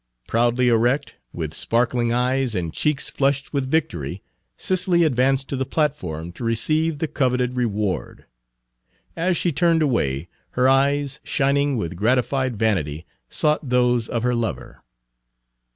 [0.27, 4.23] Proudly erect, with sparkling eyes and cheeks flushed with victory,
[4.57, 8.25] Cicely advanced to the platform to receive the coveted reward.
[9.15, 10.27] As she turned away,
[10.57, 14.81] her eyes, shining with gratified vanity, sought those of her lover.